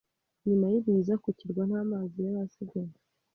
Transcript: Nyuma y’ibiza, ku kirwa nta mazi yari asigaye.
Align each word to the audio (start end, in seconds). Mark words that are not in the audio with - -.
Nyuma 0.47 0.65
y’ibiza, 0.73 1.13
ku 1.23 1.29
kirwa 1.37 1.61
nta 1.69 1.81
mazi 1.89 2.17
yari 2.25 2.37
asigaye. 2.45 2.93